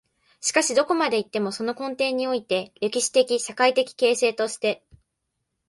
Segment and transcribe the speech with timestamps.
[0.39, 4.83] しかしどこまで行っても、その根底において、歴史的・社会的形成として、